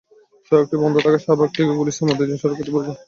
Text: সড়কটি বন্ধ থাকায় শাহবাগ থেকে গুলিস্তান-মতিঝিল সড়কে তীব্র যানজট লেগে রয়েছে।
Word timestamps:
সড়কটি 0.51 0.75
বন্ধ 0.83 0.95
থাকায় 0.97 1.23
শাহবাগ 1.25 1.49
থেকে 1.55 1.71
গুলিস্তান-মতিঝিল 1.71 2.37
সড়কে 2.37 2.63
তীব্র 2.65 2.73
যানজট 2.73 2.73
লেগে 2.75 2.85
রয়েছে। 2.89 2.99